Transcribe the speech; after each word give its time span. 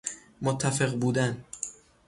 متفق 0.41 0.95
بودن 0.95 1.43